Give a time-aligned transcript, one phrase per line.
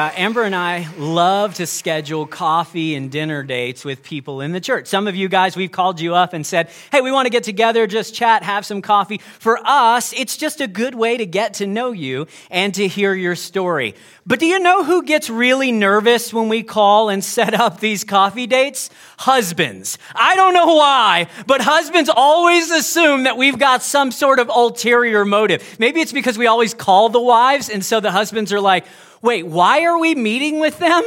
[0.00, 4.58] Uh, Amber and I love to schedule coffee and dinner dates with people in the
[4.58, 4.86] church.
[4.86, 7.44] Some of you guys, we've called you up and said, hey, we want to get
[7.44, 9.18] together, just chat, have some coffee.
[9.18, 13.12] For us, it's just a good way to get to know you and to hear
[13.12, 13.94] your story.
[14.26, 18.02] But do you know who gets really nervous when we call and set up these
[18.02, 18.88] coffee dates?
[19.18, 19.98] Husbands.
[20.14, 25.26] I don't know why, but husbands always assume that we've got some sort of ulterior
[25.26, 25.76] motive.
[25.78, 28.86] Maybe it's because we always call the wives, and so the husbands are like,
[29.22, 31.02] wait, why are we meeting with them?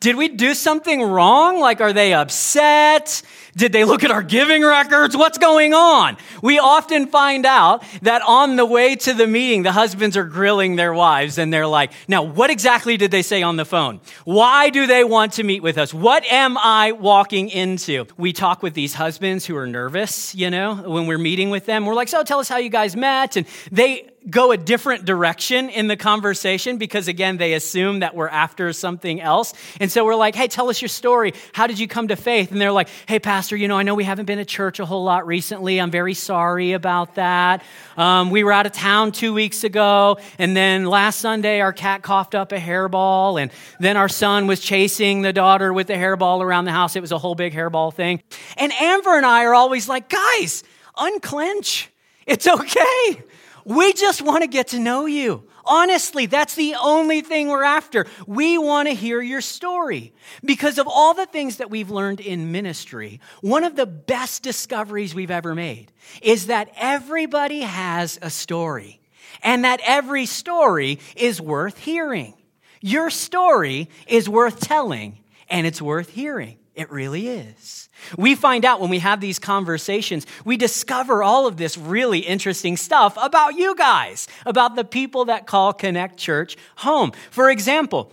[0.00, 1.58] Did we do something wrong?
[1.58, 3.22] Like, are they upset?
[3.56, 5.16] Did they look at our giving records?
[5.16, 6.16] What's going on?
[6.40, 10.76] We often find out that on the way to the meeting, the husbands are grilling
[10.76, 14.00] their wives and they're like, now, what exactly did they say on the phone?
[14.24, 15.92] Why do they want to meet with us?
[15.92, 18.06] What am I walking into?
[18.16, 21.84] We talk with these husbands who are nervous, you know, when we're meeting with them.
[21.84, 23.34] We're like, so tell us how you guys met.
[23.34, 28.28] And they, go a different direction in the conversation because, again, they assume that we're
[28.28, 29.54] after something else.
[29.80, 31.34] And so we're like, hey, tell us your story.
[31.52, 32.52] How did you come to faith?
[32.52, 34.86] And they're like, hey, Pastor, you know, I know we haven't been to church a
[34.86, 35.80] whole lot recently.
[35.80, 37.62] I'm very sorry about that.
[37.96, 40.18] Um, we were out of town two weeks ago.
[40.38, 43.40] And then last Sunday, our cat coughed up a hairball.
[43.40, 46.96] And then our son was chasing the daughter with the hairball around the house.
[46.96, 48.22] It was a whole big hairball thing.
[48.56, 50.64] And Amber and I are always like, guys,
[50.96, 51.90] unclench.
[52.26, 53.22] It's okay.
[53.68, 55.46] We just want to get to know you.
[55.66, 58.06] Honestly, that's the only thing we're after.
[58.26, 60.14] We want to hear your story.
[60.42, 65.14] Because of all the things that we've learned in ministry, one of the best discoveries
[65.14, 65.92] we've ever made
[66.22, 69.02] is that everybody has a story
[69.42, 72.32] and that every story is worth hearing.
[72.80, 75.18] Your story is worth telling
[75.50, 76.56] and it's worth hearing.
[76.74, 77.87] It really is.
[78.16, 82.76] We find out when we have these conversations, we discover all of this really interesting
[82.76, 87.12] stuff about you guys, about the people that call Connect Church home.
[87.30, 88.12] For example,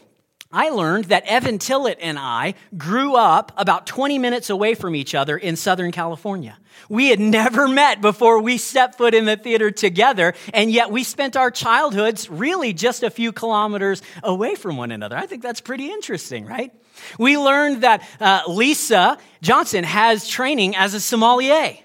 [0.51, 5.13] I learned that Evan Tillett and I grew up about 20 minutes away from each
[5.13, 6.57] other in Southern California.
[6.87, 11.03] We had never met before we stepped foot in the theater together, and yet we
[11.03, 15.17] spent our childhoods really just a few kilometers away from one another.
[15.17, 16.71] I think that's pretty interesting, right?
[17.19, 21.78] We learned that uh, Lisa Johnson has training as a sommelier.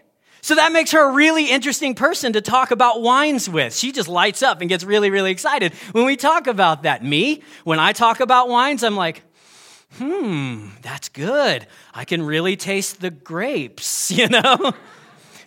[0.43, 3.77] So that makes her a really interesting person to talk about wines with.
[3.77, 7.05] She just lights up and gets really, really excited when we talk about that.
[7.05, 9.23] Me, when I talk about wines, I'm like,
[9.99, 11.67] hmm, that's good.
[11.93, 14.73] I can really taste the grapes, you know?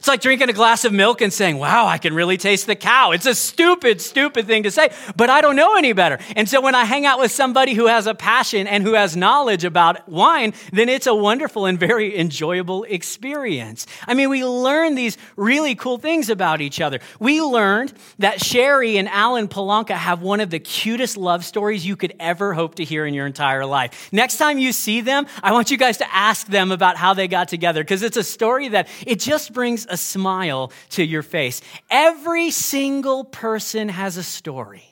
[0.03, 2.75] It's like drinking a glass of milk and saying, wow, I can really taste the
[2.75, 3.11] cow.
[3.11, 6.19] It's a stupid, stupid thing to say, but I don't know any better.
[6.35, 9.15] And so when I hang out with somebody who has a passion and who has
[9.15, 13.87] knowledge about wine, then it's a wonderful and very enjoyable experience.
[14.05, 16.99] I mean, we learn these really cool things about each other.
[17.21, 21.95] We learned that Sherry and Alan Palanca have one of the cutest love stories you
[21.95, 24.11] could ever hope to hear in your entire life.
[24.11, 27.29] Next time you see them, I want you guys to ask them about how they
[27.29, 31.61] got together because it's a story that it just brings a smile to your face.
[31.89, 34.83] Every single person has a story.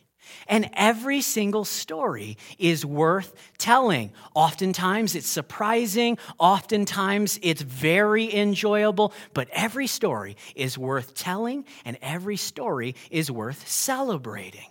[0.48, 4.12] And every single story is worth telling.
[4.34, 12.38] Oftentimes it's surprising, oftentimes it's very enjoyable, but every story is worth telling and every
[12.38, 14.71] story is worth celebrating.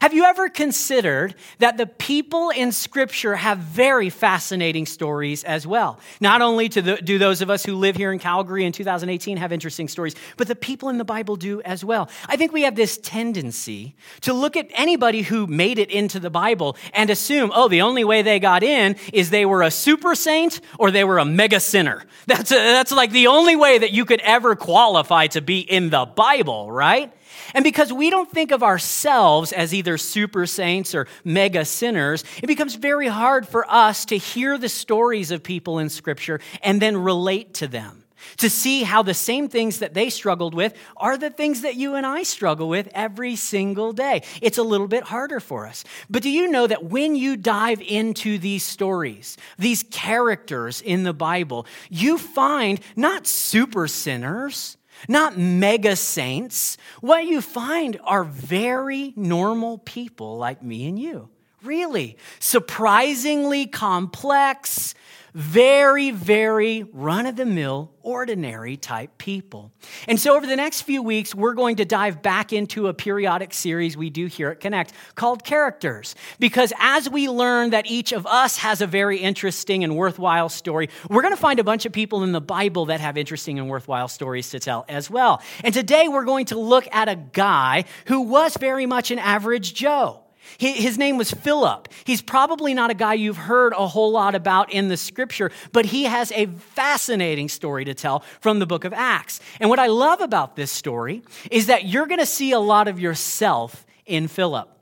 [0.00, 5.98] Have you ever considered that the people in Scripture have very fascinating stories as well?
[6.20, 9.50] Not only the, do those of us who live here in Calgary in 2018 have
[9.50, 12.08] interesting stories, but the people in the Bible do as well.
[12.26, 16.30] I think we have this tendency to look at anybody who made it into the
[16.30, 20.14] Bible and assume, oh, the only way they got in is they were a super
[20.14, 22.04] saint or they were a mega sinner.
[22.26, 25.90] That's, a, that's like the only way that you could ever qualify to be in
[25.90, 27.12] the Bible, right?
[27.54, 32.46] And because we don't think of ourselves as either super saints or mega sinners, it
[32.46, 36.96] becomes very hard for us to hear the stories of people in Scripture and then
[36.96, 38.04] relate to them.
[38.38, 41.94] To see how the same things that they struggled with are the things that you
[41.94, 44.22] and I struggle with every single day.
[44.42, 45.84] It's a little bit harder for us.
[46.10, 51.14] But do you know that when you dive into these stories, these characters in the
[51.14, 56.76] Bible, you find not super sinners, not mega saints.
[57.00, 61.28] What you find are very normal people like me and you.
[61.62, 64.94] Really, surprisingly complex,
[65.38, 69.70] very, very run of the mill, ordinary type people.
[70.08, 73.54] And so, over the next few weeks, we're going to dive back into a periodic
[73.54, 76.16] series we do here at Connect called Characters.
[76.40, 80.90] Because as we learn that each of us has a very interesting and worthwhile story,
[81.08, 83.68] we're going to find a bunch of people in the Bible that have interesting and
[83.68, 85.40] worthwhile stories to tell as well.
[85.62, 89.72] And today, we're going to look at a guy who was very much an average
[89.72, 90.24] Joe.
[90.56, 91.88] His name was Philip.
[92.04, 95.86] He's probably not a guy you've heard a whole lot about in the scripture, but
[95.86, 99.40] he has a fascinating story to tell from the book of Acts.
[99.60, 102.88] And what I love about this story is that you're going to see a lot
[102.88, 104.77] of yourself in Philip.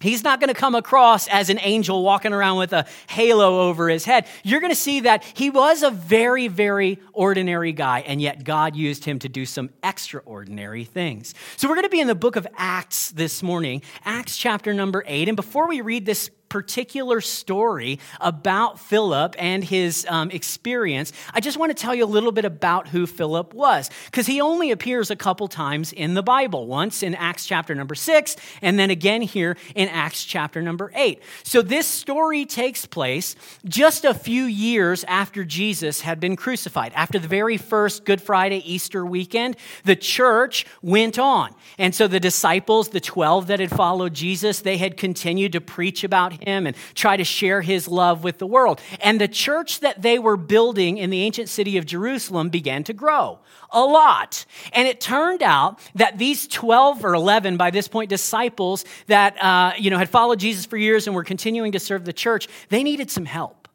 [0.00, 3.88] He's not going to come across as an angel walking around with a halo over
[3.88, 4.26] his head.
[4.44, 8.76] You're going to see that he was a very, very ordinary guy, and yet God
[8.76, 11.34] used him to do some extraordinary things.
[11.56, 15.02] So we're going to be in the book of Acts this morning, Acts chapter number
[15.06, 15.28] eight.
[15.28, 21.58] And before we read this particular story about Philip and his um, experience, I just
[21.58, 25.10] want to tell you a little bit about who Philip was, because he only appears
[25.10, 29.22] a couple times in the Bible, once in Acts chapter number six, and then again
[29.22, 31.22] here in Acts chapter number eight.
[31.42, 36.92] So this story takes place just a few years after Jesus had been crucified.
[36.94, 41.54] After the very first Good Friday Easter weekend, the church went on.
[41.78, 46.04] And so the disciples, the 12 that had followed Jesus, they had continued to preach
[46.04, 48.80] about him and try to share his love with the world.
[49.00, 52.92] And the church that they were building in the ancient city of Jerusalem began to
[52.92, 53.38] grow
[53.70, 54.46] a lot.
[54.72, 59.72] And it turned out that these 12 or 11 by this point disciples that uh,
[59.78, 62.82] you know had followed Jesus for years and were continuing to serve the church, they
[62.82, 63.68] needed some help.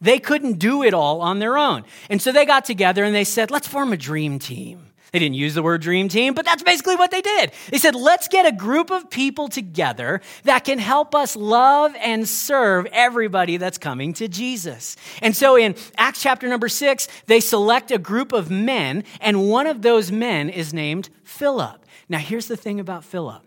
[0.00, 1.84] They couldn't do it all on their own.
[2.10, 4.85] And so they got together and they said, let's form a dream team.
[5.16, 7.50] They didn't use the word dream team, but that's basically what they did.
[7.70, 12.28] They said, let's get a group of people together that can help us love and
[12.28, 14.94] serve everybody that's coming to Jesus.
[15.22, 19.66] And so in Acts chapter number six, they select a group of men, and one
[19.66, 21.86] of those men is named Philip.
[22.10, 23.42] Now, here's the thing about Philip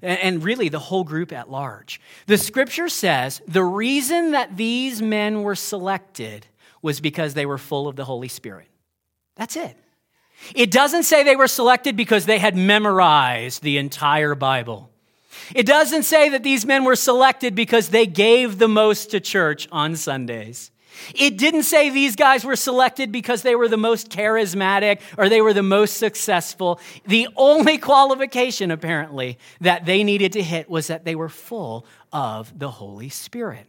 [0.00, 2.00] and really the whole group at large.
[2.26, 6.46] The scripture says the reason that these men were selected
[6.80, 8.68] was because they were full of the Holy Spirit.
[9.34, 9.76] That's it.
[10.54, 14.90] It doesn't say they were selected because they had memorized the entire Bible.
[15.54, 19.68] It doesn't say that these men were selected because they gave the most to church
[19.72, 20.70] on Sundays.
[21.14, 25.40] It didn't say these guys were selected because they were the most charismatic or they
[25.40, 26.80] were the most successful.
[27.06, 32.58] The only qualification, apparently, that they needed to hit was that they were full of
[32.58, 33.66] the Holy Spirit.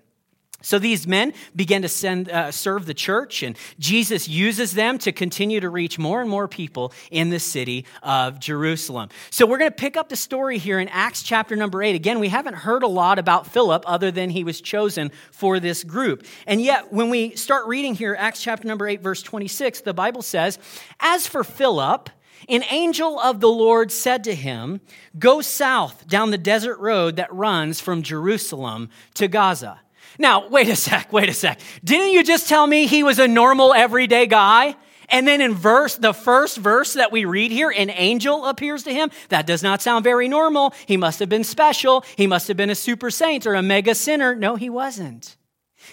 [0.62, 5.14] So these men begin to send, uh, serve the church, and Jesus uses them to
[5.14, 9.10] continue to reach more and more people in the city of Jerusalem.
[9.30, 11.96] So we're going to pick up the story here in Acts chapter number eight.
[11.96, 15.86] Again, we haven't heard a lot about Philip other than he was chosen for this
[15.86, 16.26] group.
[16.46, 20.22] And yet, when we start reading here, Acts chapter number eight, verse 26, the Bible
[20.22, 20.60] says,
[21.00, 22.10] As for Philip,
[22.50, 24.82] an angel of the Lord said to him,
[25.18, 29.80] Go south down the desert road that runs from Jerusalem to Gaza.
[30.20, 31.60] Now, wait a sec, wait a sec.
[31.84, 34.76] Didn't you just tell me he was a normal, everyday guy?
[35.08, 38.94] And then in verse, the first verse that we read here, an angel appears to
[38.94, 39.10] him.
[39.30, 40.74] That does not sound very normal.
[40.86, 42.04] He must have been special.
[42.16, 44.36] He must have been a super saint or a mega sinner.
[44.36, 45.38] No, he wasn't.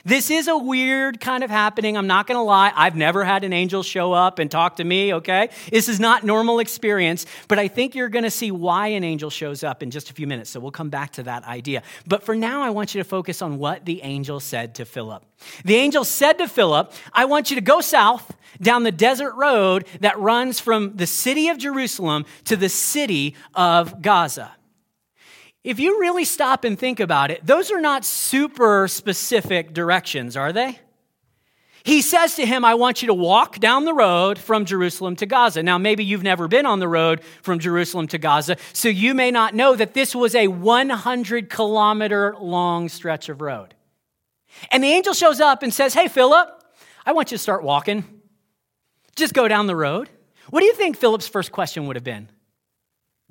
[0.07, 1.97] This is a weird kind of happening.
[1.97, 2.73] I'm not going to lie.
[2.77, 5.51] I've never had an angel show up and talk to me, okay?
[5.69, 9.31] This is not normal experience, but I think you're going to see why an angel
[9.31, 10.51] shows up in just a few minutes.
[10.51, 11.83] So we'll come back to that idea.
[12.07, 15.25] But for now, I want you to focus on what the angel said to Philip.
[15.65, 18.33] The angel said to Philip, I want you to go south
[18.63, 24.03] down the desert road that runs from the city of Jerusalem to the city of
[24.03, 24.53] Gaza.
[25.67, 30.53] If you really stop and think about it, those are not super specific directions, are
[30.53, 30.79] they?
[31.83, 35.27] He says to him, I want you to walk down the road from Jerusalem to
[35.27, 35.65] Gaza.
[35.65, 39.33] Now, maybe you've never been on the road from Jerusalem to Gaza, so you may
[39.33, 43.75] not know that this was a 100 kilometer long stretch of road.
[44.71, 46.49] And the angel shows up and says, Hey, Philip,
[47.05, 48.05] I want you to start walking.
[49.17, 50.11] Just go down the road.
[50.51, 52.29] What do you think Philip's first question would have been?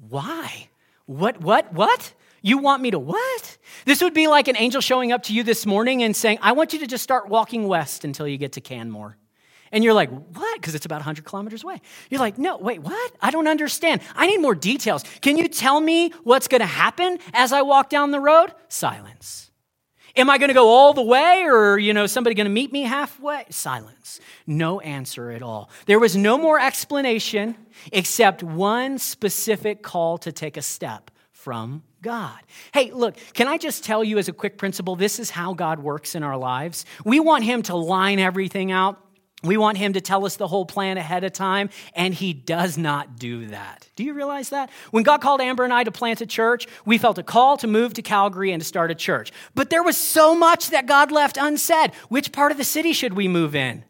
[0.10, 0.68] Why?
[1.06, 2.14] What, what, what?
[2.46, 3.58] You want me to what?
[3.86, 6.52] This would be like an angel showing up to you this morning and saying, I
[6.52, 9.18] want you to just start walking west until you get to Canmore.
[9.72, 10.62] And you're like, what?
[10.62, 11.82] Because it's about 100 kilometers away.
[12.12, 13.12] You're like, no, wait, what?
[13.20, 14.02] I don't understand.
[14.16, 15.04] I need more details.
[15.22, 18.54] Can you tell me what's going to happen as I walk down the road?
[18.68, 19.50] Silence.
[20.16, 22.72] Am I going to go all the way or, you know, somebody going to meet
[22.72, 23.46] me halfway?
[23.50, 24.20] Silence.
[24.46, 25.72] No answer at all.
[25.88, 27.56] There was no more explanation
[27.92, 32.40] except one specific call to take a step from God.
[32.72, 35.80] Hey, look, can I just tell you as a quick principle this is how God
[35.80, 36.86] works in our lives?
[37.04, 39.02] We want Him to line everything out.
[39.44, 42.80] We want him to tell us the whole plan ahead of time, and he does
[42.80, 43.88] not do that.
[43.96, 44.72] Do you realize that?
[44.90, 47.68] When God called Amber and I to plant a church, we felt a call to
[47.68, 49.32] move to Calgary and to start a church.
[49.54, 51.94] But there was so much that God left unsaid.
[52.10, 53.84] Which part of the city should we move in?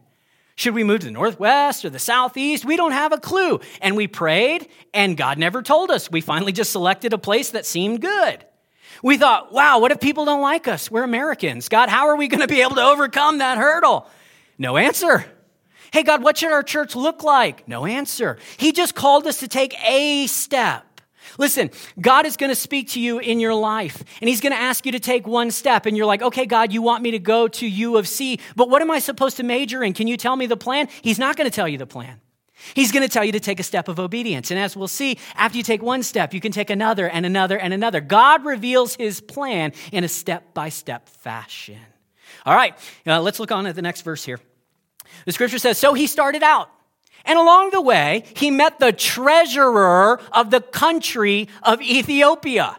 [0.56, 2.64] Should we move to the northwest or the southeast?
[2.64, 3.60] We don't have a clue.
[3.82, 6.10] And we prayed, and God never told us.
[6.10, 8.46] We finally just selected a place that seemed good.
[9.04, 10.90] We thought, wow, what if people don't like us?
[10.90, 11.68] We're Americans.
[11.68, 14.10] God, how are we going to be able to overcome that hurdle?
[14.58, 15.26] No answer.
[15.92, 17.68] Hey, God, what should our church look like?
[17.68, 18.38] No answer.
[18.56, 20.85] He just called us to take a step.
[21.38, 24.60] Listen, God is going to speak to you in your life, and He's going to
[24.60, 25.86] ask you to take one step.
[25.86, 28.70] And you're like, okay, God, you want me to go to U of C, but
[28.70, 29.94] what am I supposed to major in?
[29.94, 30.88] Can you tell me the plan?
[31.02, 32.22] He's not going to tell you the plan.
[32.74, 34.50] He's going to tell you to take a step of obedience.
[34.50, 37.60] And as we'll see, after you take one step, you can take another and another
[37.60, 38.02] and another.
[38.02, 41.80] God reveals His plan in a step by step fashion.
[42.46, 44.40] All right, uh, let's look on at the next verse here.
[45.26, 46.70] The scripture says, So he started out.
[47.26, 52.78] And along the way, he met the treasurer of the country of Ethiopia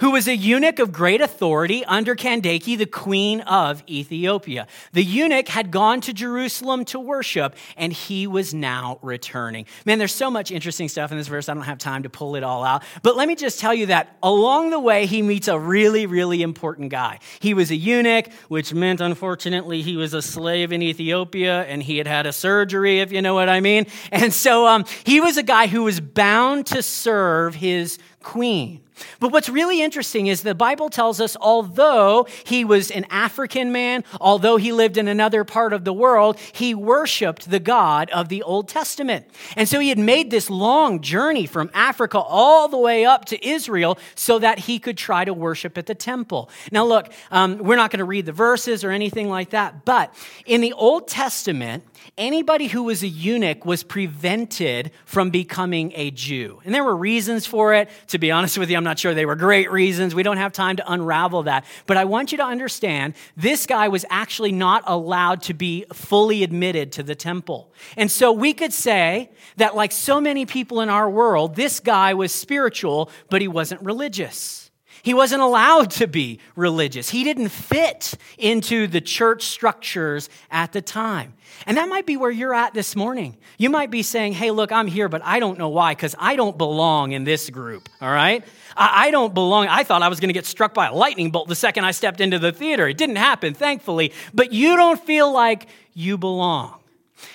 [0.00, 4.66] who was a eunuch of great authority under Candace, the queen of Ethiopia.
[4.92, 9.66] The eunuch had gone to Jerusalem to worship, and he was now returning.
[9.84, 11.48] Man, there's so much interesting stuff in this verse.
[11.48, 12.82] I don't have time to pull it all out.
[13.02, 16.42] But let me just tell you that along the way, he meets a really, really
[16.42, 17.18] important guy.
[17.38, 21.98] He was a eunuch, which meant, unfortunately, he was a slave in Ethiopia, and he
[21.98, 23.86] had had a surgery, if you know what I mean.
[24.10, 28.80] And so um, he was a guy who was bound to serve his queen.
[29.18, 34.04] But what's really interesting is the Bible tells us although he was an African man,
[34.20, 38.42] although he lived in another part of the world, he worshiped the God of the
[38.42, 39.26] Old Testament.
[39.56, 43.46] And so he had made this long journey from Africa all the way up to
[43.46, 46.50] Israel so that he could try to worship at the temple.
[46.70, 50.14] Now, look, um, we're not going to read the verses or anything like that, but
[50.46, 51.84] in the Old Testament,
[52.20, 56.60] anybody who was a eunuch was prevented from becoming a Jew.
[56.64, 57.88] And there were reasons for it.
[58.08, 60.14] To be honest with you, I'm not sure they were great reasons.
[60.14, 61.64] We don't have time to unravel that.
[61.86, 66.44] But I want you to understand this guy was actually not allowed to be fully
[66.44, 67.72] admitted to the temple.
[67.96, 72.14] And so we could say that, like so many people in our world, this guy
[72.14, 74.69] was spiritual, but he wasn't religious.
[75.02, 77.10] He wasn't allowed to be religious.
[77.10, 81.34] He didn't fit into the church structures at the time.
[81.66, 83.36] And that might be where you're at this morning.
[83.58, 86.36] You might be saying, hey, look, I'm here, but I don't know why, because I
[86.36, 88.44] don't belong in this group, all right?
[88.76, 89.66] I, don't belong.
[89.66, 91.90] I thought I was going to get struck by a lightning bolt the second I
[91.90, 92.86] stepped into the theater.
[92.88, 96.76] It didn't happen, thankfully, but you don't feel like you belong.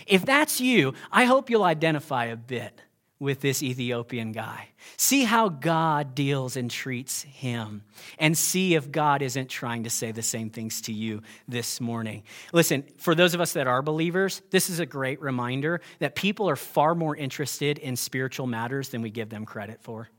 [0.07, 2.81] If that's you, I hope you'll identify a bit
[3.19, 4.69] with this Ethiopian guy.
[4.97, 7.83] See how God deals and treats him,
[8.19, 12.23] and see if God isn't trying to say the same things to you this morning.
[12.51, 16.49] Listen, for those of us that are believers, this is a great reminder that people
[16.49, 20.09] are far more interested in spiritual matters than we give them credit for.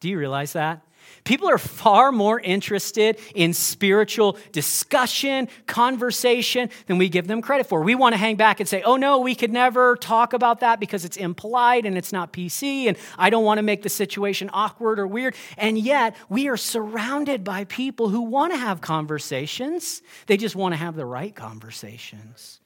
[0.00, 0.86] Do you realize that?
[1.24, 7.82] People are far more interested in spiritual discussion, conversation than we give them credit for.
[7.82, 10.80] We want to hang back and say, oh no, we could never talk about that
[10.80, 14.50] because it's impolite and it's not PC, and I don't want to make the situation
[14.52, 15.34] awkward or weird.
[15.56, 20.72] And yet, we are surrounded by people who want to have conversations, they just want
[20.72, 22.60] to have the right conversations.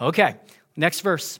[0.00, 0.34] Okay,
[0.76, 1.38] next verse.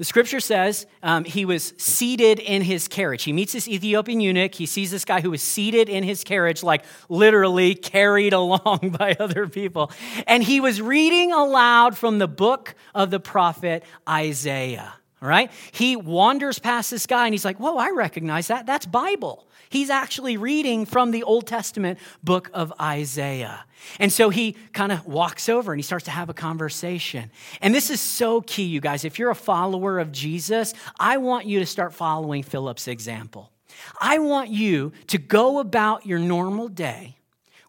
[0.00, 3.24] The scripture says um, he was seated in his carriage.
[3.24, 4.54] He meets this Ethiopian eunuch.
[4.54, 9.14] He sees this guy who was seated in his carriage, like literally carried along by
[9.20, 9.90] other people.
[10.26, 14.94] And he was reading aloud from the book of the prophet Isaiah.
[15.20, 15.50] All right?
[15.72, 18.64] He wanders past this guy and he's like, Whoa, I recognize that.
[18.64, 19.46] That's Bible.
[19.70, 23.64] He's actually reading from the Old Testament book of Isaiah.
[24.00, 27.30] And so he kind of walks over and he starts to have a conversation.
[27.62, 29.04] And this is so key, you guys.
[29.04, 33.52] If you're a follower of Jesus, I want you to start following Philip's example.
[34.00, 37.16] I want you to go about your normal day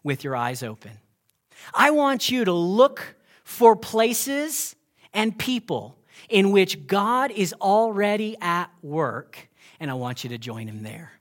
[0.02, 0.98] with your eyes open.
[1.72, 4.74] I want you to look for places
[5.14, 5.96] and people
[6.28, 11.12] in which God is already at work, and I want you to join him there.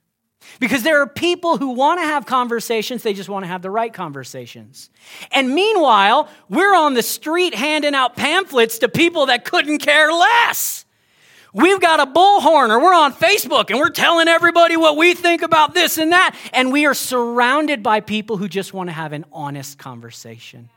[0.60, 3.70] Because there are people who want to have conversations, they just want to have the
[3.70, 4.90] right conversations.
[5.32, 10.86] And meanwhile, we're on the street handing out pamphlets to people that couldn't care less.
[11.54, 15.42] We've got a bullhorn, or we're on Facebook and we're telling everybody what we think
[15.42, 16.36] about this and that.
[16.54, 20.70] And we are surrounded by people who just want to have an honest conversation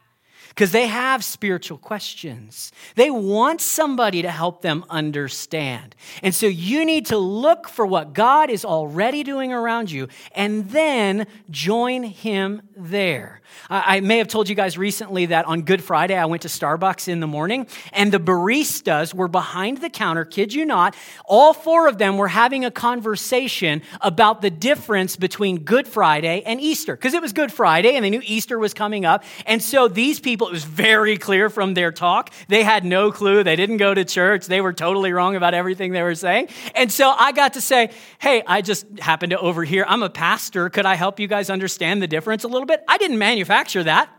[0.54, 2.70] because they have spiritual questions.
[2.94, 5.96] They want somebody to help them understand.
[6.22, 10.70] And so you need to look for what God is already doing around you and
[10.70, 13.40] then join Him there.
[13.68, 17.08] I may have told you guys recently that on Good Friday, I went to Starbucks
[17.08, 20.96] in the morning, and the baristas were behind the counter, kid you not.
[21.24, 26.60] All four of them were having a conversation about the difference between Good Friday and
[26.60, 29.24] Easter, because it was Good Friday, and they knew Easter was coming up.
[29.46, 30.48] And so these people people.
[30.48, 32.30] It was very clear from their talk.
[32.48, 33.42] They had no clue.
[33.42, 34.46] They didn't go to church.
[34.46, 36.48] They were totally wrong about everything they were saying.
[36.74, 39.84] And so I got to say, hey, I just happened to overhear.
[39.88, 40.68] I'm a pastor.
[40.70, 42.82] Could I help you guys understand the difference a little bit?
[42.88, 44.10] I didn't manufacture that.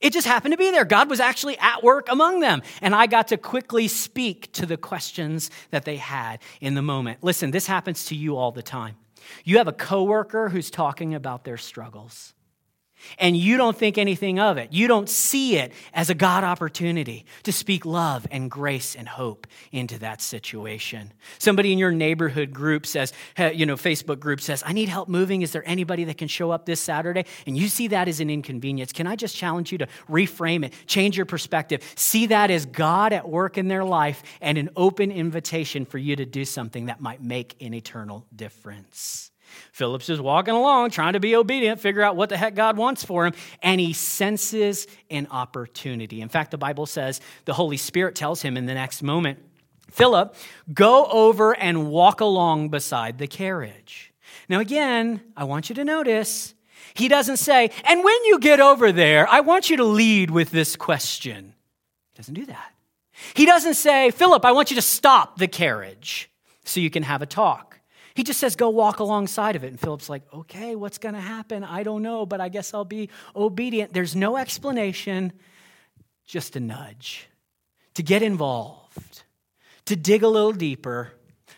[0.00, 0.86] It just happened to be there.
[0.86, 2.62] God was actually at work among them.
[2.80, 7.18] And I got to quickly speak to the questions that they had in the moment.
[7.22, 8.96] Listen, this happens to you all the time.
[9.44, 12.32] You have a coworker who's talking about their struggles
[13.18, 14.72] and you don't think anything of it.
[14.72, 19.46] You don't see it as a God opportunity to speak love and grace and hope
[19.72, 21.12] into that situation.
[21.38, 25.42] Somebody in your neighborhood group says, you know, Facebook group says, I need help moving.
[25.42, 27.24] Is there anybody that can show up this Saturday?
[27.46, 28.92] And you see that as an inconvenience.
[28.92, 33.12] Can I just challenge you to reframe it, change your perspective, see that as God
[33.12, 37.00] at work in their life and an open invitation for you to do something that
[37.00, 39.30] might make an eternal difference?
[39.72, 43.04] Philip's just walking along, trying to be obedient, figure out what the heck God wants
[43.04, 46.20] for him, and he senses an opportunity.
[46.20, 49.38] In fact, the Bible says the Holy Spirit tells him in the next moment,
[49.90, 50.34] Philip,
[50.72, 54.12] go over and walk along beside the carriage.
[54.48, 56.54] Now, again, I want you to notice,
[56.94, 60.50] he doesn't say, and when you get over there, I want you to lead with
[60.50, 61.54] this question.
[62.12, 62.72] He doesn't do that.
[63.34, 66.30] He doesn't say, Philip, I want you to stop the carriage
[66.64, 67.69] so you can have a talk.
[68.20, 69.68] He just says, go walk alongside of it.
[69.68, 71.64] And Philip's like, okay, what's going to happen?
[71.64, 73.94] I don't know, but I guess I'll be obedient.
[73.94, 75.32] There's no explanation,
[76.26, 77.30] just a nudge
[77.94, 79.22] to get involved,
[79.86, 81.12] to dig a little deeper,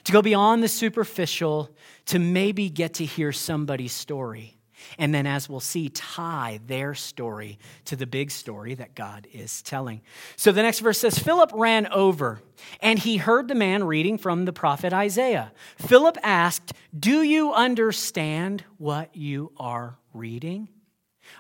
[0.04, 1.68] to go beyond the superficial,
[2.06, 4.56] to maybe get to hear somebody's story.
[4.98, 9.62] And then, as we'll see, tie their story to the big story that God is
[9.62, 10.00] telling.
[10.36, 12.40] So the next verse says Philip ran over
[12.80, 15.52] and he heard the man reading from the prophet Isaiah.
[15.76, 20.68] Philip asked, Do you understand what you are reading?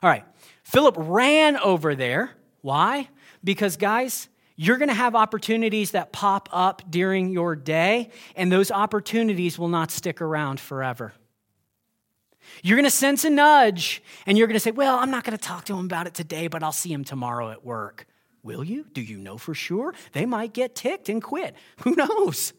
[0.02, 0.24] All right,
[0.64, 2.30] Philip ran over there.
[2.60, 3.08] Why?
[3.44, 8.70] Because, guys, you're going to have opportunities that pop up during your day, and those
[8.70, 11.12] opportunities will not stick around forever.
[12.62, 15.36] You're going to sense a nudge and you're going to say, Well, I'm not going
[15.36, 18.06] to talk to him about it today, but I'll see him tomorrow at work.
[18.42, 18.86] Will you?
[18.92, 19.94] Do you know for sure?
[20.12, 21.54] They might get ticked and quit.
[21.84, 22.52] Who knows?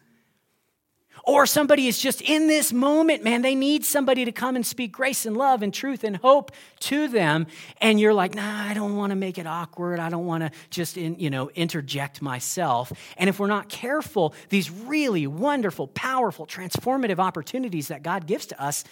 [1.26, 4.92] Or somebody is just in this moment, man, they need somebody to come and speak
[4.92, 7.48] grace and love and truth and hope to them.
[7.80, 10.02] And you're like, nah, I don't want to make it awkward.
[10.02, 12.92] I don't want to just, in, you know, interject myself.
[13.18, 18.62] And if we're not careful, these really wonderful, powerful, transformative opportunities that God gives to
[18.62, 18.84] us,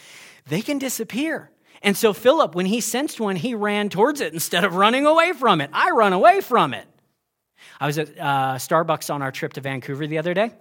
[0.47, 1.51] they can disappear.
[1.81, 5.33] And so Philip, when he sensed one, he ran towards it instead of running away
[5.33, 5.69] from it.
[5.73, 6.87] I run away from it.
[7.77, 10.53] I was at uh, Starbucks on our trip to Vancouver the other day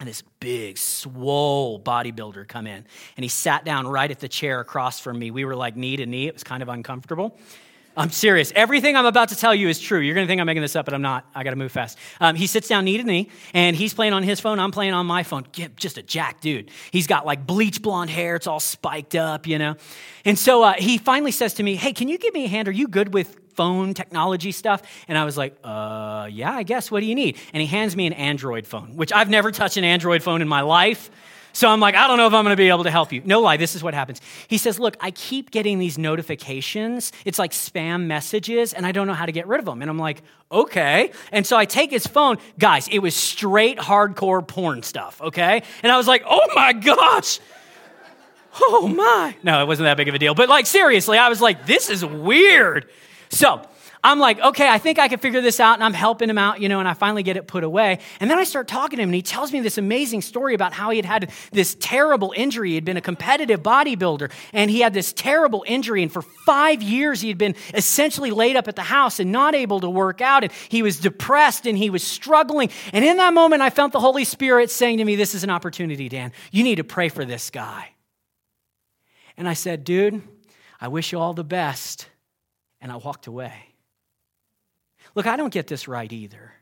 [0.00, 2.84] and this big, swole bodybuilder come in.
[3.16, 5.30] And he sat down right at the chair across from me.
[5.30, 6.28] We were like knee to knee.
[6.28, 7.36] It was kind of uncomfortable.
[7.96, 8.52] I'm serious.
[8.54, 9.98] Everything I'm about to tell you is true.
[9.98, 11.26] You're going to think I'm making this up, but I'm not.
[11.34, 11.98] I got to move fast.
[12.20, 14.60] Um, he sits down knee to knee, and he's playing on his phone.
[14.60, 15.46] I'm playing on my phone.
[15.74, 16.70] Just a jack dude.
[16.92, 18.36] He's got like bleach blonde hair.
[18.36, 19.74] It's all spiked up, you know.
[20.24, 22.68] And so uh, he finally says to me, Hey, can you give me a hand?
[22.68, 24.82] Are you good with phone technology stuff?
[25.08, 26.92] And I was like, uh, yeah, I guess.
[26.92, 27.36] What do you need?
[27.52, 30.46] And he hands me an Android phone, which I've never touched an Android phone in
[30.46, 31.10] my life.
[31.52, 33.20] So I'm like, I don't know if I'm going to be able to help you.
[33.24, 34.20] No lie, this is what happens.
[34.46, 37.10] He says, Look, I keep getting these notifications.
[37.24, 39.82] It's like spam messages, and I don't know how to get rid of them.
[39.82, 41.10] And I'm like, Okay.
[41.32, 42.36] And so I take his phone.
[42.60, 45.64] Guys, it was straight hardcore porn stuff, okay?
[45.82, 47.40] And I was like, Oh my gosh.
[48.60, 49.34] Oh my.
[49.42, 50.34] No, it wasn't that big of a deal.
[50.34, 52.88] But like, seriously, I was like, This is weird.
[53.30, 53.62] So
[54.02, 56.60] I'm like, okay, I think I can figure this out, and I'm helping him out,
[56.60, 57.98] you know, and I finally get it put away.
[58.20, 60.72] And then I start talking to him, and he tells me this amazing story about
[60.72, 62.70] how he had had this terrible injury.
[62.70, 66.80] He had been a competitive bodybuilder, and he had this terrible injury, and for five
[66.82, 70.20] years he had been essentially laid up at the house and not able to work
[70.20, 72.70] out, and he was depressed and he was struggling.
[72.92, 75.50] And in that moment, I felt the Holy Spirit saying to me, This is an
[75.50, 76.32] opportunity, Dan.
[76.52, 77.90] You need to pray for this guy.
[79.36, 80.22] And I said, Dude,
[80.80, 82.08] I wish you all the best
[82.80, 83.74] and I walked away.
[85.14, 86.52] Look, I don't get this right either.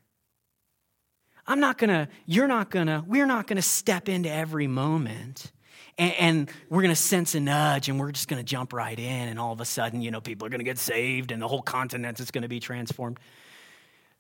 [1.47, 5.53] I'm not gonna, you're not gonna, we're not gonna step into every moment
[5.99, 9.39] and, and we're gonna sense a nudge and we're just gonna jump right in and
[9.39, 12.19] all of a sudden, you know, people are gonna get saved and the whole continent
[12.19, 13.19] is gonna be transformed.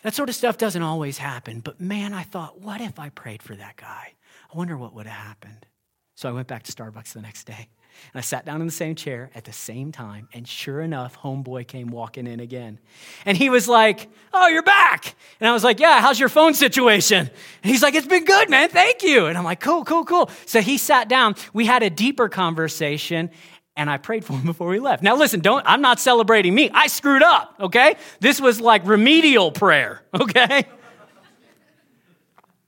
[0.03, 3.43] That sort of stuff doesn't always happen, but man, I thought, what if I prayed
[3.43, 4.13] for that guy?
[4.53, 5.67] I wonder what would have happened.
[6.15, 7.69] So I went back to Starbucks the next day.
[8.13, 11.19] And I sat down in the same chair at the same time, and sure enough,
[11.19, 12.79] homeboy came walking in again.
[13.25, 15.15] And he was like, Oh, you're back.
[15.41, 17.31] And I was like, Yeah, how's your phone situation?
[17.63, 18.69] And he's like, It's been good, man.
[18.69, 19.27] Thank you.
[19.27, 20.31] And I'm like, Cool, cool, cool.
[20.47, 21.35] So he sat down.
[21.53, 23.31] We had a deeper conversation.
[23.77, 25.03] and I prayed for him before we left.
[25.03, 26.71] Now listen, don't I'm not celebrating me.
[26.73, 27.97] I screwed up, okay?
[28.21, 30.65] This was like remedial prayer, okay?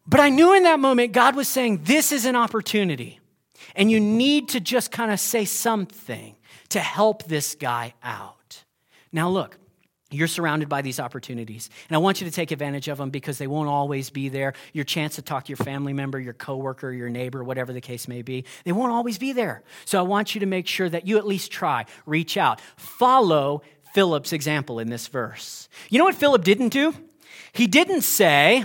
[0.06, 3.17] But I knew in that moment God was saying, This is an opportunity.
[3.78, 6.34] And you need to just kind of say something
[6.70, 8.64] to help this guy out.
[9.12, 9.56] Now, look,
[10.10, 13.38] you're surrounded by these opportunities, and I want you to take advantage of them because
[13.38, 14.54] they won't always be there.
[14.72, 18.08] Your chance to talk to your family member, your coworker, your neighbor, whatever the case
[18.08, 19.62] may be, they won't always be there.
[19.84, 23.62] So I want you to make sure that you at least try, reach out, follow
[23.94, 25.68] Philip's example in this verse.
[25.88, 26.94] You know what Philip didn't do?
[27.52, 28.64] He didn't say,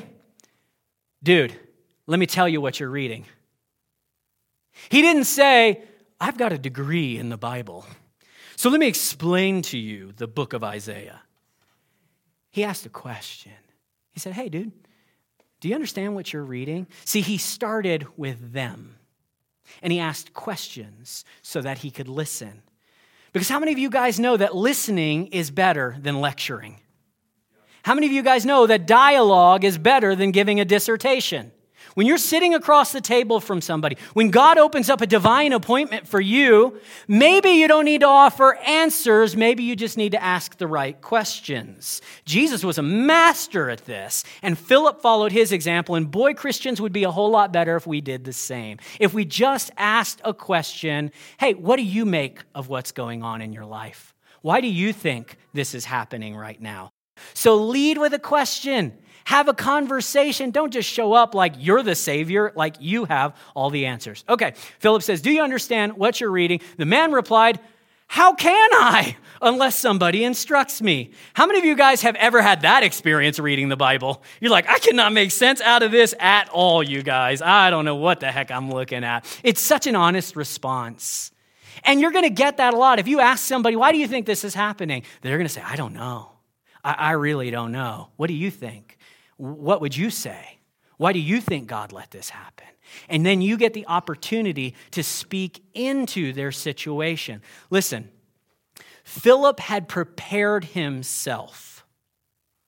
[1.21, 1.57] Dude,
[2.07, 3.25] let me tell you what you're reading.
[4.89, 5.83] He didn't say,
[6.19, 7.85] I've got a degree in the Bible.
[8.55, 11.21] So let me explain to you the book of Isaiah
[12.53, 13.51] he asked a question.
[14.11, 14.71] He said, Hey, dude,
[15.59, 16.85] do you understand what you're reading?
[17.03, 18.97] See, he started with them
[19.81, 22.61] and he asked questions so that he could listen.
[23.31, 26.79] Because how many of you guys know that listening is better than lecturing?
[27.81, 31.51] How many of you guys know that dialogue is better than giving a dissertation?
[31.95, 36.07] When you're sitting across the table from somebody, when God opens up a divine appointment
[36.07, 40.57] for you, maybe you don't need to offer answers, maybe you just need to ask
[40.57, 42.01] the right questions.
[42.25, 46.93] Jesus was a master at this, and Philip followed his example, and boy, Christians would
[46.93, 48.79] be a whole lot better if we did the same.
[48.99, 53.41] If we just asked a question hey, what do you make of what's going on
[53.41, 54.13] in your life?
[54.41, 56.91] Why do you think this is happening right now?
[57.33, 58.97] So lead with a question.
[59.25, 60.51] Have a conversation.
[60.51, 64.23] Don't just show up like you're the Savior, like you have all the answers.
[64.27, 66.59] Okay, Philip says, Do you understand what you're reading?
[66.77, 67.59] The man replied,
[68.07, 69.15] How can I?
[69.41, 71.11] Unless somebody instructs me.
[71.33, 74.23] How many of you guys have ever had that experience reading the Bible?
[74.39, 77.41] You're like, I cannot make sense out of this at all, you guys.
[77.41, 79.25] I don't know what the heck I'm looking at.
[79.43, 81.31] It's such an honest response.
[81.83, 82.99] And you're going to get that a lot.
[82.99, 85.03] If you ask somebody, why do you think this is happening?
[85.21, 86.29] They're going to say, I don't know.
[86.83, 88.09] I, really don't know.
[88.17, 88.92] What do you think?
[89.37, 90.59] What would you say?
[90.97, 92.67] Why do you think God let this happen?
[93.09, 97.41] And then you get the opportunity to speak into their situation.
[97.69, 98.09] Listen,
[99.03, 101.85] Philip had prepared himself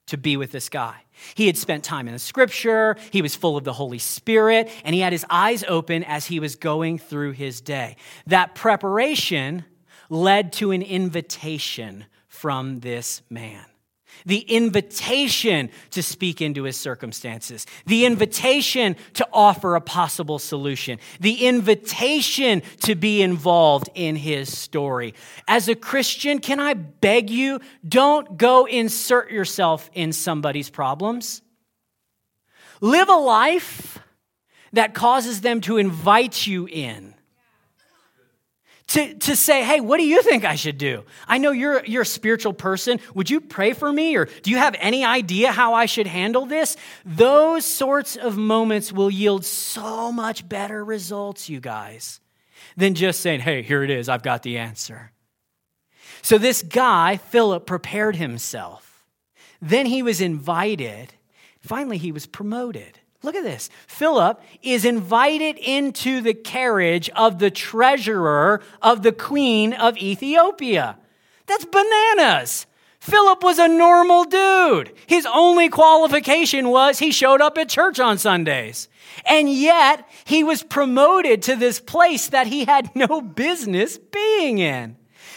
[0.06, 1.02] to be with this guy.
[1.34, 4.94] He had spent time in the scripture, he was full of the Holy Spirit, and
[4.94, 7.96] he had his eyes open as he was going through his day.
[8.26, 9.64] That preparation
[10.08, 13.64] led to an invitation from this man
[14.24, 21.46] the invitation to speak into his circumstances, the invitation to offer a possible solution, the
[21.46, 25.14] invitation to be involved in his story.
[25.48, 31.42] As a Christian, can I beg you, don't go insert yourself in somebody's problems.
[32.80, 33.98] Live a life
[34.72, 37.15] that causes them to invite you in
[38.88, 41.04] to, to say, hey, what do you think I should do?
[41.26, 43.00] I know you're, you're a spiritual person.
[43.14, 44.16] Would you pray for me?
[44.16, 46.76] Or do you have any idea how I should handle this?
[47.04, 52.20] Those sorts of moments will yield so much better results, you guys,
[52.76, 55.10] than just saying, hey, here it is, I've got the answer.
[56.22, 59.04] So this guy, Philip, prepared himself.
[59.60, 61.14] Then he was invited.
[61.60, 63.00] Finally, he was promoted.
[63.22, 63.70] Look at this.
[63.86, 70.98] Philip is invited into the carriage of the treasurer of the queen of Ethiopia.
[71.46, 72.66] That's bananas.
[73.00, 74.92] Philip was a normal dude.
[75.06, 78.88] His only qualification was he showed up at church on Sundays.
[79.24, 84.96] And yet, he was promoted to this place that he had no business being in.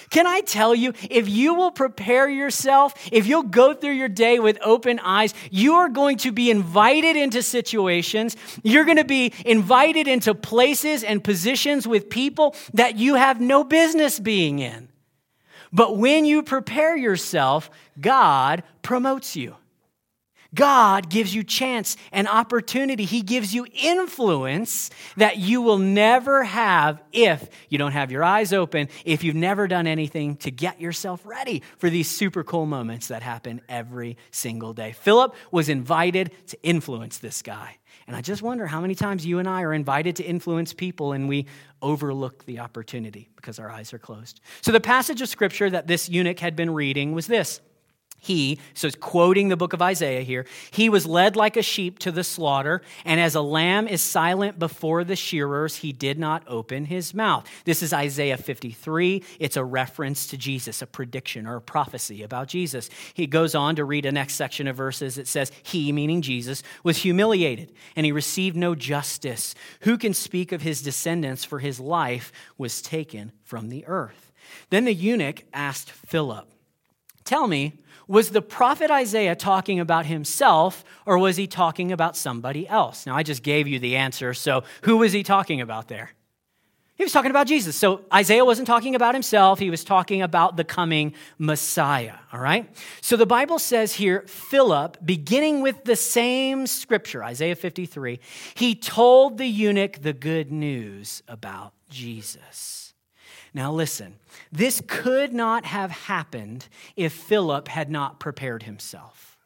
[0.09, 4.39] Can I tell you, if you will prepare yourself, if you'll go through your day
[4.39, 8.35] with open eyes, you are going to be invited into situations.
[8.63, 13.63] You're going to be invited into places and positions with people that you have no
[13.63, 14.89] business being in.
[15.71, 17.69] But when you prepare yourself,
[17.99, 19.55] God promotes you.
[20.53, 23.05] God gives you chance and opportunity.
[23.05, 28.51] He gives you influence that you will never have if you don't have your eyes
[28.51, 33.09] open, if you've never done anything to get yourself ready for these super cool moments
[33.09, 34.91] that happen every single day.
[34.91, 37.77] Philip was invited to influence this guy.
[38.07, 41.13] And I just wonder how many times you and I are invited to influence people
[41.13, 41.45] and we
[41.79, 44.41] overlook the opportunity because our eyes are closed.
[44.61, 47.61] So, the passage of scripture that this eunuch had been reading was this
[48.19, 51.99] he, so it's quoting the book of Isaiah here, he was led like a sheep
[51.99, 56.43] to the slaughter, and as a lamb is silent before the shearers, he did not
[56.45, 57.47] open his mouth.
[57.63, 59.23] This is Isaiah 53.
[59.39, 62.89] It's a reference to Jesus, a prediction or a prophecy about Jesus.
[63.13, 65.17] He goes on to read a next section of verses.
[65.17, 69.55] It says, He, meaning Jesus, was humiliated, and he received no justice.
[69.81, 74.31] Who can speak of his descendants, for his life was taken from the earth?
[74.69, 76.47] Then the eunuch asked Philip,
[77.23, 77.73] Tell me,
[78.09, 83.05] was the prophet Isaiah talking about himself or was he talking about somebody else?
[83.05, 86.09] Now, I just gave you the answer, so who was he talking about there?
[86.95, 87.77] He was talking about Jesus.
[87.77, 92.67] So Isaiah wasn't talking about himself, he was talking about the coming Messiah, all right?
[92.99, 98.19] So the Bible says here, Philip, beginning with the same scripture, Isaiah 53,
[98.55, 102.88] he told the eunuch the good news about Jesus.
[103.53, 104.15] Now listen,
[104.51, 109.37] this could not have happened if Philip had not prepared himself.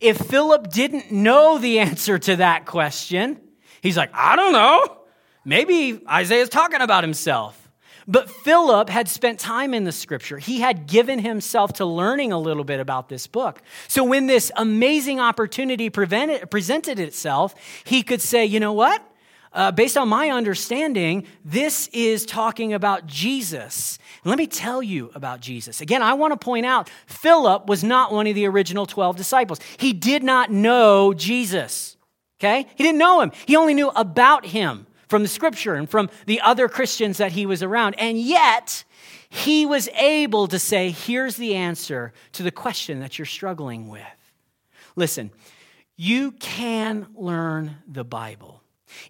[0.00, 3.40] If Philip didn't know the answer to that question,
[3.80, 4.98] he's like, I don't know.
[5.44, 7.62] Maybe Isaiah's talking about himself.
[8.08, 10.38] But Philip had spent time in the scripture.
[10.38, 13.60] He had given himself to learning a little bit about this book.
[13.88, 19.02] So when this amazing opportunity presented itself, he could say, you know what?
[19.56, 23.98] Uh, based on my understanding, this is talking about Jesus.
[24.22, 25.80] Let me tell you about Jesus.
[25.80, 29.58] Again, I want to point out Philip was not one of the original 12 disciples.
[29.78, 31.96] He did not know Jesus,
[32.38, 32.66] okay?
[32.74, 36.42] He didn't know him, he only knew about him from the scripture and from the
[36.42, 37.94] other Christians that he was around.
[37.98, 38.84] And yet,
[39.30, 44.02] he was able to say, here's the answer to the question that you're struggling with.
[44.96, 45.30] Listen,
[45.96, 48.55] you can learn the Bible.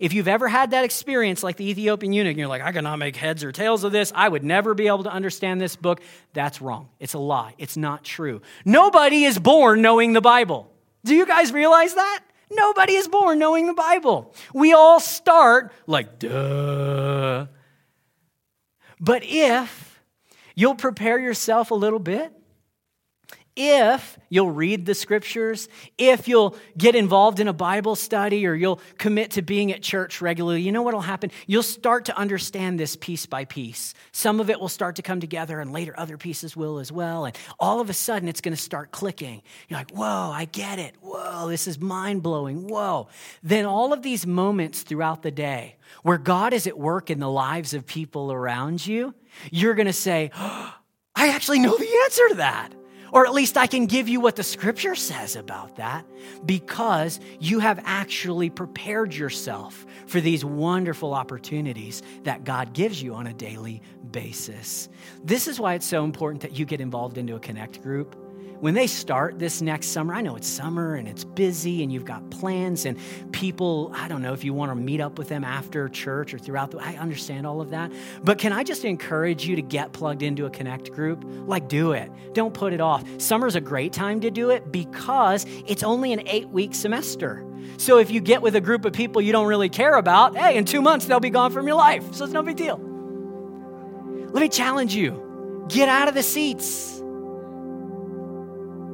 [0.01, 2.99] If you've ever had that experience like the Ethiopian eunuch, and you're like, I cannot
[2.99, 6.01] make heads or tails of this, I would never be able to understand this book,
[6.33, 6.89] that's wrong.
[7.01, 7.55] It's a lie.
[7.59, 8.43] It's not true.
[8.65, 10.73] Nobody is born knowing the Bible.
[11.05, 12.21] Do you guys realize that?
[12.51, 14.35] Nobody is born knowing the Bible.
[14.55, 17.47] We all start like, duh.
[19.01, 20.01] But if
[20.55, 22.33] you'll prepare yourself a little bit,
[23.57, 28.81] if you'll read the scriptures, if you'll get involved in a Bible study or you'll
[28.99, 31.31] commit to being at church regularly, you know what will happen?
[31.47, 33.95] You'll start to understand this piece by piece.
[34.13, 37.25] Some of it will start to come together, and later other pieces will as well.
[37.25, 39.43] And all of a sudden, it's going to start clicking.
[39.69, 40.95] You're like, whoa, I get it.
[41.01, 42.69] Whoa, this is mind blowing.
[42.69, 43.09] Whoa.
[43.43, 47.31] Then all of these moments throughout the day where God is at work in the
[47.31, 49.15] lives of people around you,
[49.51, 50.75] you're going to say, oh,
[51.19, 52.75] I actually know the answer to that.
[53.13, 56.07] Or at least I can give you what the scripture says about that
[56.45, 63.27] because you have actually prepared yourself for these wonderful opportunities that God gives you on
[63.27, 64.89] a daily basis.
[65.25, 68.17] This is why it's so important that you get involved into a connect group
[68.61, 72.05] when they start this next summer, I know it's summer and it's busy and you've
[72.05, 72.99] got plans and
[73.33, 76.39] people, I don't know if you want to meet up with them after church or
[76.39, 77.93] throughout the I understand all of that.
[78.25, 81.25] But can I just encourage you to get plugged into a connect group?
[81.27, 82.11] Like do it.
[82.33, 83.05] Don't put it off.
[83.19, 87.45] Summer's a great time to do it because it's only an 8-week semester.
[87.79, 90.57] So if you get with a group of people you don't really care about, hey,
[90.57, 92.15] in 2 months they'll be gone from your life.
[92.15, 92.79] So it's no big deal.
[94.33, 95.67] Let me challenge you.
[95.69, 96.96] Get out of the seats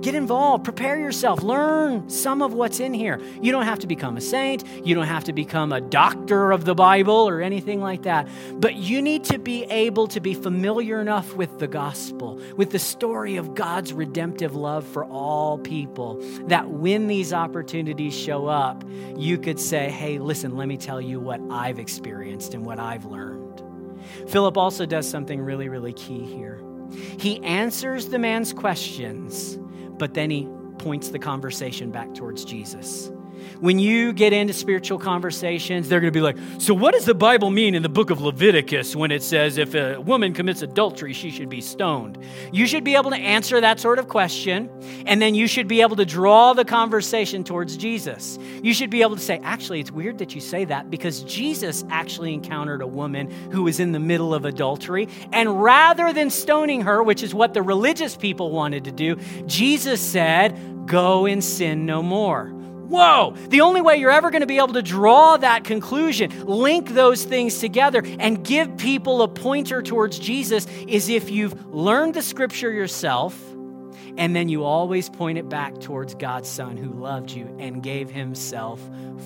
[0.03, 3.21] Get involved, prepare yourself, learn some of what's in here.
[3.41, 6.65] You don't have to become a saint, you don't have to become a doctor of
[6.65, 11.01] the Bible or anything like that, but you need to be able to be familiar
[11.01, 16.69] enough with the gospel, with the story of God's redemptive love for all people, that
[16.69, 18.83] when these opportunities show up,
[19.17, 23.05] you could say, hey, listen, let me tell you what I've experienced and what I've
[23.05, 23.63] learned.
[24.27, 26.61] Philip also does something really, really key here.
[26.91, 29.59] He answers the man's questions
[30.03, 33.13] but then he points the conversation back towards Jesus.
[33.61, 37.15] When you get into spiritual conversations, they're going to be like, So, what does the
[37.15, 41.13] Bible mean in the book of Leviticus when it says if a woman commits adultery,
[41.13, 42.19] she should be stoned?
[42.53, 44.71] You should be able to answer that sort of question,
[45.07, 48.39] and then you should be able to draw the conversation towards Jesus.
[48.63, 51.85] You should be able to say, Actually, it's weird that you say that because Jesus
[51.91, 56.83] actually encountered a woman who was in the middle of adultery, and rather than stoning
[56.83, 61.87] her, which is what the religious people wanted to do, Jesus said, Go and sin
[61.87, 62.52] no more.
[62.93, 66.91] Whoa, the only way you're ever going to be able to draw that conclusion, link
[66.91, 72.21] those things together, and give people a pointer towards Jesus is if you've learned the
[72.21, 73.35] scripture yourself
[74.19, 78.11] and then you always point it back towards God's Son who loved you and gave
[78.11, 78.79] himself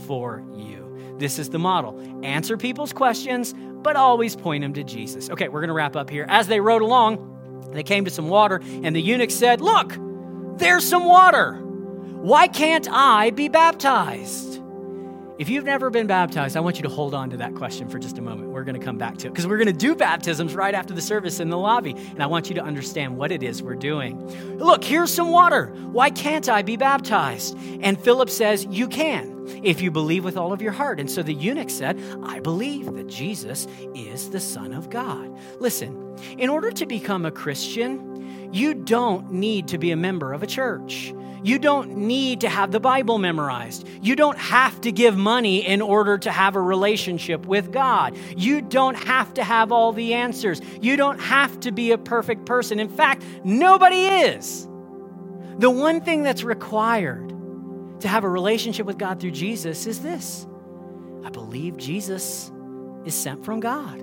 [0.07, 1.17] for you.
[1.19, 1.99] This is the model.
[2.25, 3.53] Answer people's questions,
[3.83, 5.29] but always point them to Jesus.
[5.29, 6.25] Okay, we're going to wrap up here.
[6.29, 9.97] As they rode along, they came to some water, and the eunuch said, Look,
[10.59, 11.66] there's some water.
[12.23, 14.63] Why can't I be baptized?
[15.39, 17.99] If you've never been baptized, I want you to hold on to that question for
[17.99, 18.49] just a moment.
[18.51, 20.95] We're going to come back to it because we're going to do baptisms right after
[20.95, 21.91] the service in the lobby.
[21.91, 24.27] And I want you to understand what it is we're doing.
[24.57, 25.67] Look, here's some water.
[25.93, 27.55] Why can't I be baptized?
[27.83, 29.35] And Philip says, You can.
[29.63, 30.99] if you believe with all of your heart.
[31.01, 35.39] And so the eunuch said, I believe that Jesus is the Son of God.
[35.61, 40.43] Listen, in order to become a Christian, you don't need to be a member of
[40.43, 41.15] a church.
[41.47, 43.87] You don't need to have the Bible memorized.
[44.03, 48.17] You don't have to give money in order to have a relationship with God.
[48.37, 50.61] You don't have to have all the answers.
[50.81, 52.81] You don't have to be a perfect person.
[52.81, 54.65] In fact, nobody is.
[55.59, 57.33] The one thing that's required
[58.01, 60.49] to have a relationship with God through Jesus is this
[61.25, 62.51] I believe Jesus
[63.05, 64.03] is sent from God.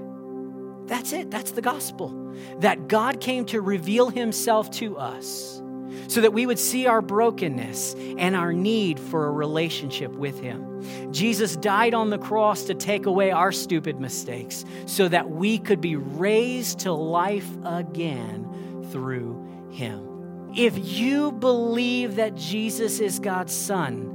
[0.88, 1.29] That's it.
[1.29, 2.34] That's the gospel.
[2.60, 5.62] That God came to reveal himself to us
[6.08, 11.12] so that we would see our brokenness and our need for a relationship with Him.
[11.12, 15.82] Jesus died on the cross to take away our stupid mistakes so that we could
[15.82, 20.51] be raised to life again through Him.
[20.56, 24.13] If you believe that Jesus is God's Son,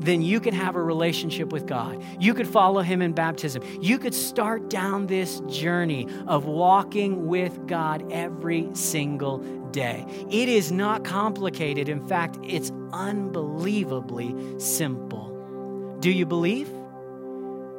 [0.00, 2.02] then you can have a relationship with God.
[2.18, 3.62] You could follow Him in baptism.
[3.80, 9.38] You could start down this journey of walking with God every single
[9.72, 10.04] day.
[10.30, 11.88] It is not complicated.
[11.88, 15.96] In fact, it's unbelievably simple.
[16.00, 16.70] Do you believe?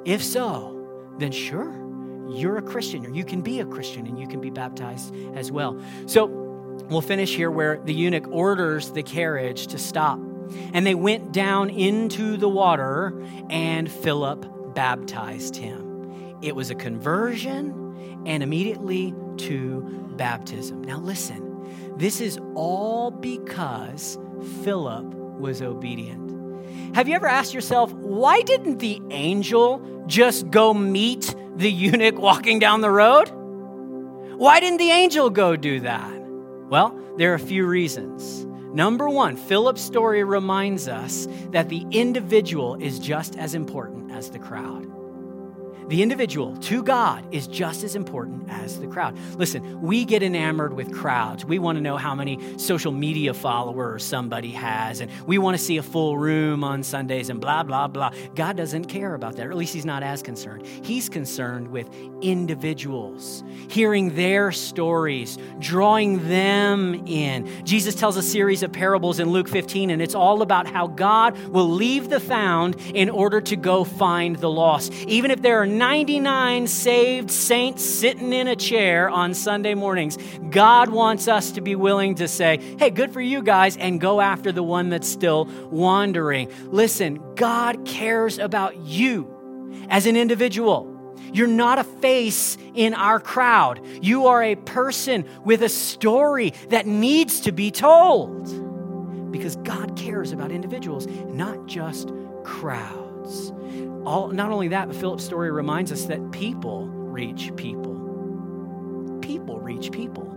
[0.06, 1.72] If so, then sure,
[2.30, 5.52] you're a Christian, or you can be a Christian and you can be baptized as
[5.52, 5.80] well.
[6.06, 6.26] So
[6.90, 10.20] we'll finish here where the eunuch orders the carriage to stop.
[10.74, 13.14] And they went down into the water,
[13.50, 16.38] and Philip baptized him.
[16.42, 19.82] It was a conversion and immediately to
[20.18, 20.84] baptism.
[20.84, 21.51] Now, listen,
[22.02, 24.18] this is all because
[24.64, 26.96] Philip was obedient.
[26.96, 32.58] Have you ever asked yourself, why didn't the angel just go meet the eunuch walking
[32.58, 33.30] down the road?
[34.36, 36.12] Why didn't the angel go do that?
[36.70, 38.46] Well, there are a few reasons.
[38.74, 44.40] Number one, Philip's story reminds us that the individual is just as important as the
[44.40, 44.88] crowd.
[45.92, 49.18] The individual to God is just as important as the crowd.
[49.36, 51.44] Listen, we get enamored with crowds.
[51.44, 55.62] We want to know how many social media followers somebody has, and we want to
[55.62, 58.14] see a full room on Sundays and blah, blah, blah.
[58.36, 60.66] God doesn't care about that, or at least He's not as concerned.
[60.66, 67.66] He's concerned with individuals, hearing their stories, drawing them in.
[67.66, 71.38] Jesus tells a series of parables in Luke 15, and it's all about how God
[71.50, 74.94] will leave the found in order to go find the lost.
[74.94, 80.16] Even if there are 99 saved saints sitting in a chair on Sunday mornings,
[80.52, 84.22] God wants us to be willing to say, hey, good for you guys, and go
[84.22, 86.52] after the one that's still wandering.
[86.66, 89.28] Listen, God cares about you
[89.90, 91.16] as an individual.
[91.34, 93.84] You're not a face in our crowd.
[94.04, 100.32] You are a person with a story that needs to be told because God cares
[100.32, 102.12] about individuals, not just
[102.44, 103.52] crowds.
[104.06, 109.20] All, not only that, but Philip's story reminds us that people reach people.
[109.22, 110.28] People reach people.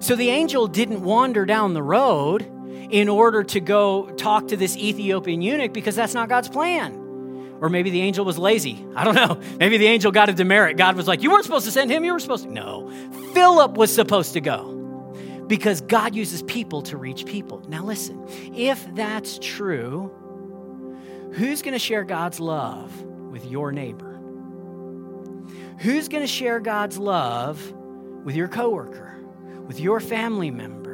[0.00, 2.42] So the angel didn't wander down the road
[2.90, 7.02] in order to go talk to this Ethiopian eunuch because that's not God's plan.
[7.60, 8.86] Or maybe the angel was lazy.
[8.94, 9.40] I don't know.
[9.58, 10.76] Maybe the angel got a demerit.
[10.76, 12.52] God was like, You weren't supposed to send him, you were supposed to.
[12.52, 12.90] No.
[13.32, 14.74] Philip was supposed to go
[15.46, 17.62] because God uses people to reach people.
[17.68, 18.22] Now, listen,
[18.54, 20.12] if that's true,
[21.32, 24.18] Who's going to share God's love with your neighbor?
[25.78, 27.72] Who's going to share God's love
[28.24, 29.18] with your coworker,
[29.66, 30.86] with your family member?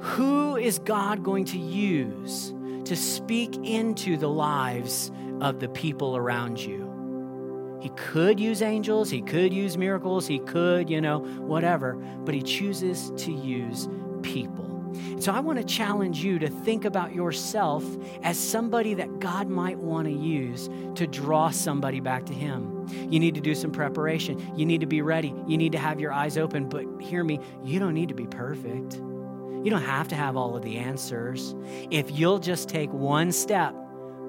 [0.00, 6.60] Who is God going to use to speak into the lives of the people around
[6.60, 7.78] you?
[7.80, 12.42] He could use angels, he could use miracles, he could, you know, whatever, but he
[12.42, 13.88] chooses to use
[14.22, 14.75] people.
[15.20, 17.84] So I want to challenge you to think about yourself
[18.22, 22.86] as somebody that God might want to use to draw somebody back to Him.
[23.10, 24.56] You need to do some preparation.
[24.56, 25.34] You need to be ready.
[25.46, 26.68] You need to have your eyes open.
[26.68, 28.94] But hear me, you don't need to be perfect.
[28.96, 31.54] You don't have to have all of the answers.
[31.90, 33.74] If you'll just take one step,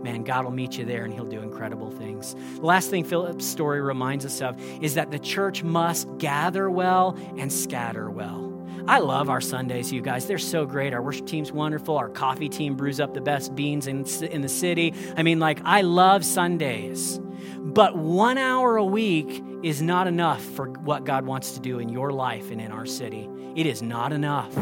[0.02, 2.34] man, God will meet you there and He'll do incredible things.
[2.56, 7.18] The last thing Philip's story reminds us of is that the church must gather well
[7.38, 8.47] and scatter well.
[8.88, 10.28] I love our Sundays, you guys.
[10.28, 10.94] They're so great.
[10.94, 11.98] Our worship team's wonderful.
[11.98, 14.94] Our coffee team brews up the best beans in, in the city.
[15.18, 17.20] I mean, like, I love Sundays.
[17.58, 21.90] But one hour a week is not enough for what God wants to do in
[21.90, 23.28] your life and in our city.
[23.56, 24.56] It is not enough.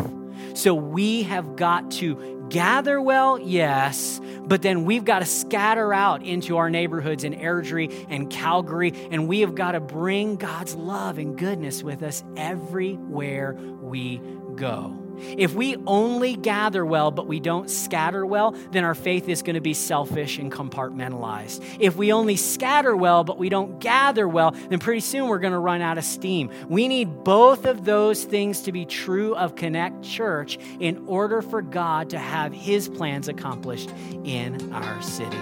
[0.56, 6.24] So we have got to gather well, yes, but then we've got to scatter out
[6.24, 11.18] into our neighborhoods in Airdrie and Calgary, and we have got to bring God's love
[11.18, 14.22] and goodness with us everywhere we
[14.56, 15.05] go.
[15.18, 19.56] If we only gather well, but we don't scatter well, then our faith is going
[19.56, 21.78] to be selfish and compartmentalized.
[21.80, 25.54] If we only scatter well, but we don't gather well, then pretty soon we're going
[25.54, 26.50] to run out of steam.
[26.68, 31.62] We need both of those things to be true of Connect Church in order for
[31.62, 33.92] God to have his plans accomplished
[34.24, 35.38] in our city.